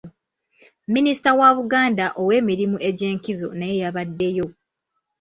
Minisita 0.93 1.29
wa 1.39 1.49
Buganda 1.57 2.05
ow'emirimu 2.21 2.77
egy'enkizo 2.89 3.47
naye 3.59 3.75
yabaddeyo. 3.83 4.47